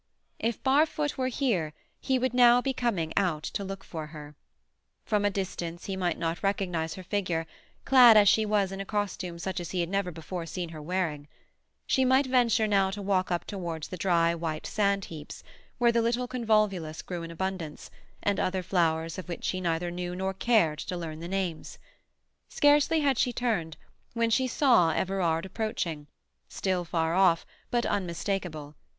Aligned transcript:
If 0.39 0.63
Barfoot 0.63 1.15
were 1.15 1.27
here 1.27 1.73
he 1.99 2.17
would 2.17 2.33
now 2.33 2.59
be 2.59 2.73
coming 2.73 3.13
out 3.15 3.43
to 3.43 3.63
look 3.63 3.83
for 3.83 4.07
her. 4.07 4.35
From 5.05 5.23
a 5.23 5.29
distance 5.29 5.85
he 5.85 5.95
might 5.95 6.17
not 6.17 6.41
recognize 6.41 6.95
her 6.95 7.03
figure, 7.03 7.45
clad 7.85 8.17
as 8.17 8.27
she 8.27 8.43
was 8.43 8.71
in 8.71 8.81
a 8.81 8.85
costume 8.85 9.37
such 9.37 9.59
as 9.59 9.69
he 9.69 9.79
had 9.79 9.89
never 9.89 10.11
seen 10.47 10.69
her 10.69 10.81
wearing. 10.81 11.27
She 11.85 12.03
might 12.03 12.25
venture 12.25 12.65
now 12.65 12.89
to 12.89 12.99
walk 12.99 13.29
up 13.29 13.45
towards 13.45 13.89
the 13.89 13.95
dry, 13.97 14.33
white 14.33 14.65
sandheaps, 14.65 15.43
where 15.77 15.91
the 15.91 16.01
little 16.01 16.27
convolvulus 16.27 17.03
grew 17.03 17.21
in 17.21 17.29
abundance, 17.29 17.91
and 18.23 18.39
other 18.39 18.63
flowers 18.63 19.19
of 19.19 19.29
which 19.29 19.43
she 19.43 19.61
neither 19.61 19.91
knew 19.91 20.15
nor 20.15 20.33
cared 20.33 20.79
to 20.79 20.97
learn 20.97 21.19
the 21.19 21.27
names. 21.27 21.77
Scarcely 22.49 23.01
had 23.01 23.19
she 23.19 23.31
turned 23.31 23.77
when 24.13 24.31
she 24.31 24.47
saw 24.47 24.89
Everard 24.89 25.45
approaching, 25.45 26.07
still 26.49 26.83
far 26.85 27.13
off, 27.13 27.45
but 27.69 27.85
unmistakable. 27.85 28.73